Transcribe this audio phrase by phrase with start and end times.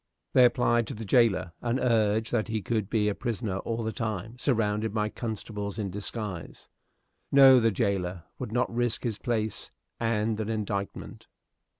[0.33, 3.91] They applied to the jailer, and urged that he could be a prisoner all the
[3.91, 6.69] time, surrounded by constables in disguise.
[7.31, 9.69] No; the jailer would not risk his place
[9.99, 11.27] and an indictment.